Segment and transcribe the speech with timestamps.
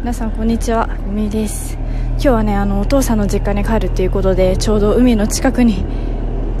[0.00, 0.86] 皆さんこんにちは。
[1.08, 1.74] みです。
[2.12, 5.84] 今日はねあのお父さんの実家に帰るっていうことでちょうど海の近くに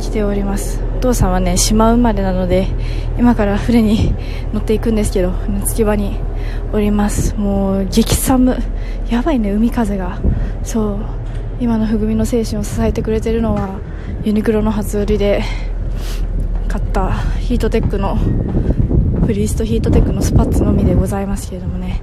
[0.00, 0.82] 来ております。
[0.96, 2.66] お父さんはね島生まれなので
[3.16, 4.12] 今から船に
[4.52, 5.32] 乗っていくんですけど
[5.68, 6.18] 着き場に
[6.72, 7.36] おります。
[7.36, 8.56] もう激寒。
[9.08, 10.18] やばいね海風が。
[10.64, 10.98] そう。
[11.60, 13.78] 今のふぐみの精神を支えてくれてるのは
[14.24, 15.44] ユニクロの初売りで
[16.66, 22.02] 買ったヒートテックのフリーストヒートテックのスパッツのみでございますけれどもね。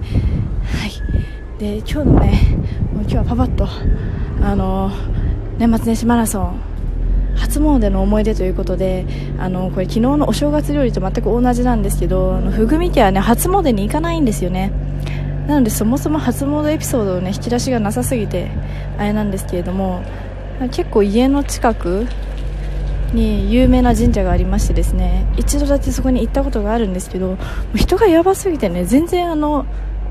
[1.59, 2.57] で今日のね
[2.93, 3.65] もう今日はパパッと
[4.41, 4.91] あの
[5.57, 6.59] 年末年始マラソン
[7.37, 9.05] 初詣の思い出ということで
[9.37, 14.71] あのこれ昨日のお正月料理と全く同じなんですけどあのふぐみ家はね初詣に行かないんですよね。
[15.47, 18.49] なのでそもそも初詣エピソードのね引き出しがなさすぎて
[18.97, 20.01] あれなんですけれども
[20.71, 22.07] 結構家の近く
[23.13, 27.37] に有名な神社がありましてですね一度だけそこに行ったことがあるんですけど
[27.75, 29.67] 人がやばすぎてね全然あの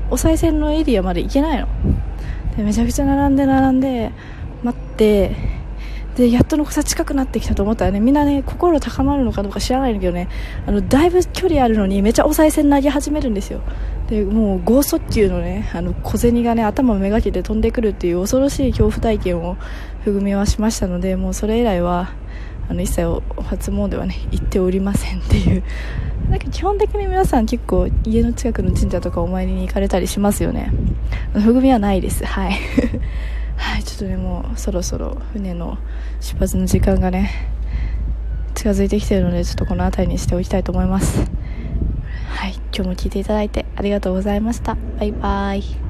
[0.09, 1.67] お賽銭のエリアまで行けないの。
[2.55, 4.11] でめちゃくちゃ並んで並んで
[4.63, 5.35] 待って
[6.15, 10.29] でやっとのさ近くなってきたと思ったらねみんなね心高まるのかどうか知らないんだけどね
[10.65, 13.61] あのだいぶ距離あるのにめちゃお賽銭投げ始めるんですよ。
[14.07, 19.57] でもう剛速球のねあの小銭がね頭めがけて飛んでくるっていう恐ろしい恐怖体験を
[20.03, 22.13] ふぐみはしましたのでもうそれ以来は
[22.69, 23.01] あの一切
[23.43, 25.63] 初詣はね行っておりませんっていう。
[26.29, 30.71] なんか基本的に皆さん結構家の近くの神社とかお参りに行かれたりしますよね。
[31.33, 32.25] ふぐみはないです。
[32.25, 32.55] はい。
[33.57, 35.77] はいちょっとねもうそろそろ船の
[36.19, 37.31] 出発の時間がね
[38.53, 41.19] 近づいてきてるのでちょっとこの辺りにしておきたいと思います。
[42.27, 44.75] はい今日も聞いていただいてありがとうございました。
[44.99, 45.84] バイバイ。